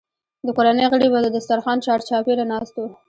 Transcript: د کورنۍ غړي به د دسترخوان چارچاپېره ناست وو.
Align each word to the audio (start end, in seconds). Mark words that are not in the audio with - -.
د 0.45 0.47
کورنۍ 0.57 0.85
غړي 0.91 1.07
به 1.13 1.19
د 1.23 1.27
دسترخوان 1.35 1.77
چارچاپېره 1.85 2.43
ناست 2.51 2.73
وو. 2.77 2.87